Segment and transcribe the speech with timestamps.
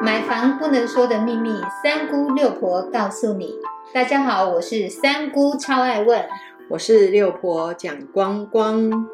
[0.00, 1.50] 买房不能说的秘密，
[1.82, 3.54] 三姑六婆告诉你。
[3.92, 6.24] 大家好，我是三姑，超爱问。
[6.70, 9.08] 我是六婆蒋光光。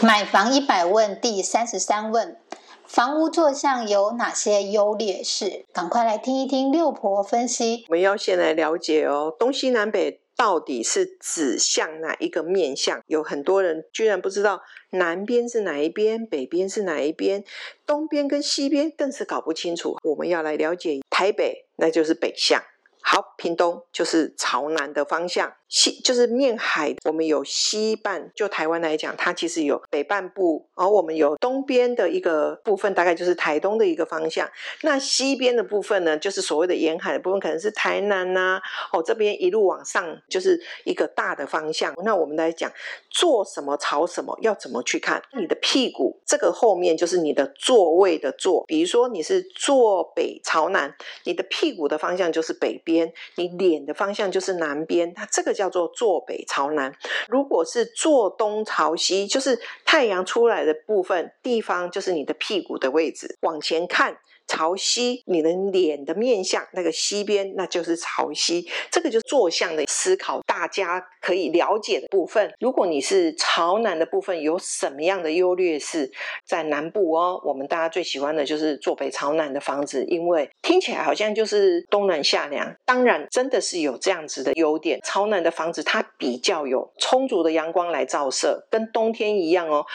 [0.00, 2.36] 买房一百问第三十三问：
[2.84, 5.64] 房屋坐向有哪些优劣势？
[5.72, 7.84] 赶快来听一听六婆分析。
[7.88, 13.00] 我们要先来了解哦，东西南北到底是指向哪一个面向？
[13.06, 14.60] 有很多人居然不知道
[14.90, 17.44] 南边是哪一边，北边是哪一边，
[17.86, 19.96] 东边跟西边更是搞不清楚。
[20.02, 22.60] 我们要来了解台北，那就是北向。
[23.04, 26.94] 好，屏东就是朝南的方向，西就是面海。
[27.04, 34.48] 我们有西半，就台湾来讲，它其实有北半部，而我们有东边的一个部分，大概就是台东的一个方向。
[34.82, 38.62] 那西边的部分呢，就是所谓的沿海的部分，可能是台南呐。
[38.92, 41.92] 哦，这边一路往上就是一个大的方向。
[42.04, 42.70] 那我们来讲，
[43.10, 45.20] 坐什么朝什么，要怎么去看？
[45.38, 48.64] 你的屁股这个后面就是你的座位的座。
[48.66, 52.91] 比如说你是坐北朝南，你的屁股的方向就是北边。
[52.92, 56.94] 边，你脸的方向就是南边，它这个叫做坐北朝南。
[57.28, 64.18] 如果是坐东朝西，就是太阳出来的部分地方，就是你的屁股的位置，往前看。
[64.48, 68.68] 朝西，你的脸的面向那个西边，那就是朝西。
[68.90, 72.52] 这个就是坐向的思考，大家可以了解的部分。
[72.60, 76.10] 如果你是朝南的部分，有什么样的优劣势？
[76.44, 82.76] 在南部哦，我们大家最喜欢的就是坐北朝南的房子，因为听起来好像就是冬暖夏凉。
[82.84, 85.00] 当然，真的是有这样子的优点。
[85.02, 89.86] 朝南的房子它比较有充足的阳光来照射，跟冬天一样哦。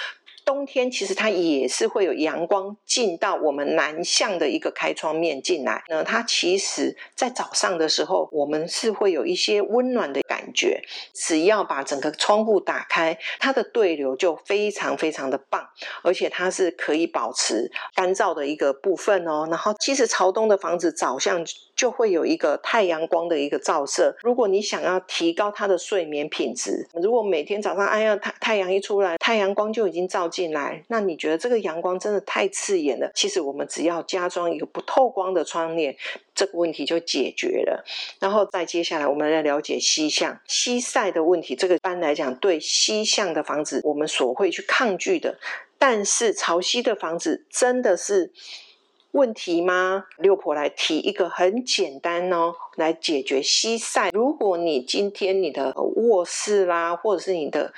[0.46, 10.22] 冬天其实它也是会有阳光进到我们南向的一个开窗面进来，那它其实在早上的时候，我们是会有一些温暖的
[10.58, 10.81] 觉。
[11.13, 15.67] 只要把整个窗户打开，它的对流就非常非常的棒，
[16.03, 19.47] 而且它是可以保持干燥的一个部分哦。
[19.50, 21.44] 然后，其实朝东的房子早上
[21.75, 24.16] 就会有一个太阳光的一个照射。
[24.22, 30.28] 如果你想要提高它的睡眠品质，如果每天早上哎呀太太阳一出来，太阳光就已经照。
[30.28, 33.09] 进来，那你觉得这个阳光真的太刺眼了？
[33.16, 35.96] 其实我们只要加装一个不透光的窗帘，
[36.35, 37.85] 这个问题就解决了。
[38.19, 41.56] 然后再接下来，我们来了解西向西晒的问题。
[41.56, 45.38] 这个一般来讲，对西向的房子，我们所会去抗拒的。
[45.78, 48.31] 但是朝西的房子真的是
[49.12, 50.06] 问题吗？
[50.18, 54.09] 六婆来提一个很简单哦，来解决西晒。
[54.09, 57.74] 如果你今天你的卧室啦，或者是你的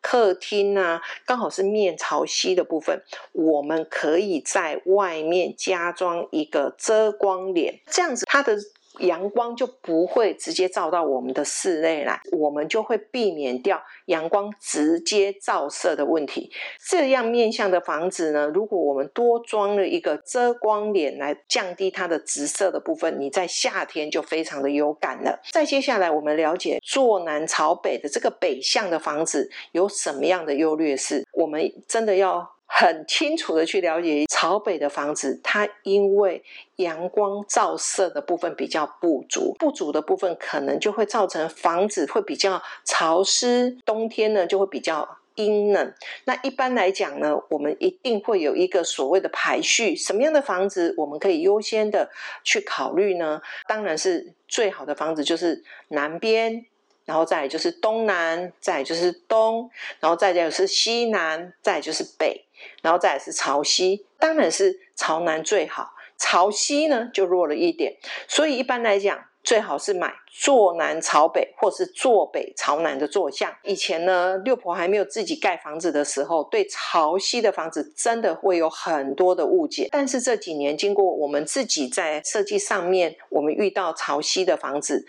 [0.00, 3.02] 客厅啊，刚好是面朝西的部分，
[3.32, 8.56] 我们可以在外面加装一个遮光帘，这样子它的。
[9.00, 16.50] 阳光就不会直接照到我们的室内来，我们就会避免掉阳光直接照射的问题。
[16.88, 25.40] 这样面向的房子呢，如果我们多装了一个遮光帘来降低它的直射的部分，你在夏天就非常的有感了。
[25.52, 32.55] 再接下来，我们了解坐南朝北的这个北向的房子有什么样的优劣势，我们真的要。
[32.78, 36.44] 很清楚的去了解朝北的房子，它因为
[36.76, 45.94] 阳光照射的部分比较不足，不足的部分可能就会造成房子会比较潮湿，冬天呢就会比较阴冷。
[46.24, 52.10] 那一般来讲呢，我们一定会有一个所谓的排序，什么样的房子我们可以优先的
[52.44, 53.40] 去考虑呢？
[53.66, 56.66] 当然是最好的房子就是南边。
[57.06, 62.44] 然后再就是东南，再就是东，然后再就是西南，再就是北，
[62.82, 64.04] 然后再是朝西。
[64.18, 67.96] 当然是朝南最好，朝西呢就弱了一点。
[68.28, 73.50] 所以一般来讲，最好是买坐南朝北，或是坐北朝南的坐向。
[73.62, 79.88] 以前呢，六婆还没有自己盖房子的时候，对朝西的房子真的会有很多的误解。
[79.90, 85.06] 但是这几年，经过我们自己在设计上面，我们遇到朝西的房子。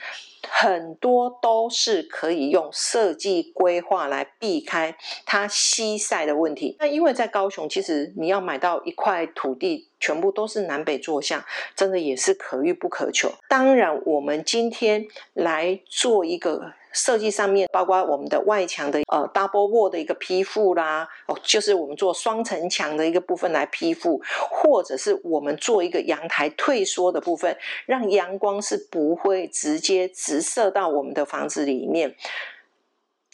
[0.50, 4.96] 很多都是可以用设计规划来避开
[5.26, 6.78] 它西晒的问题。
[6.80, 11.44] 那因为在高雄，其实你要买到一块土地，全部都是南北坐向，
[11.76, 13.34] 真的也是可遇不可求。
[13.50, 16.74] 当然，我们今天来做一个。
[16.94, 24.20] 设计上面包括我们的外墙的呃 double wall 的一个批复啦，哦，就是我们做双层墙的一个部分来批复，
[24.50, 27.56] 或者是我们做一个阳台退缩的部分，
[27.86, 32.16] 让阳光是不会直接直射到我们的房子里面。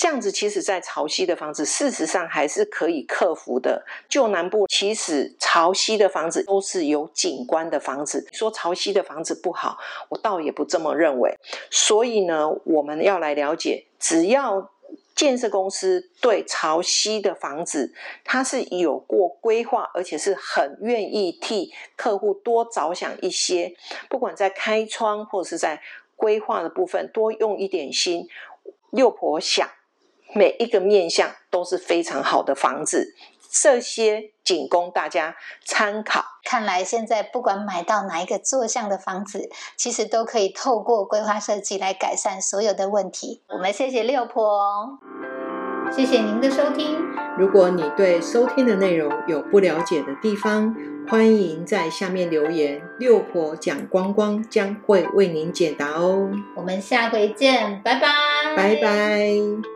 [0.04, 3.86] 这样子，其实，在潮汐的房子，事实上还是可以克服的。
[4.10, 8.28] 就南部，其实潮汐的房子都是有景观的房子。
[8.34, 9.78] 说潮汐的房子不好，
[10.10, 11.34] 我倒也不这么认为。
[11.72, 14.70] 所以呢，我们要来了解，只要
[15.16, 17.94] 建设公司对潮汐的房子，
[18.26, 23.74] 它是有过规划，而且是很愿意替客户多着想一些，
[24.10, 25.82] 不管在开窗或者是在
[26.18, 28.28] 规划的部分，多用一点心。
[28.92, 29.68] 六婆想，
[30.34, 33.14] 每一个面相都是非常好的房子。
[33.56, 36.24] 这些仅供大家参考。
[36.44, 39.48] 看来现在不管买到哪一个坐向的房子，
[39.78, 43.44] 其实都可以透过规划设计来改善所有的问题。
[43.50, 44.98] 我们谢谢六婆，
[45.96, 46.98] 谢谢您的收听。
[47.38, 50.76] 如果你对收听的内容有不了解的地方，
[51.08, 56.32] 欢迎在下面留言，六婆讲光光将会为您解答哦。
[56.56, 59.73] 我们下回见，拜拜，拜拜。